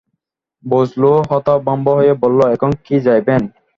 বজলু 0.63 1.11
হতভম্ব 1.29 1.85
হয়ে 1.99 2.13
বলল, 2.23 2.39
এখন 2.55 2.71
কি 2.85 2.95
যাইবেন? 3.05 3.41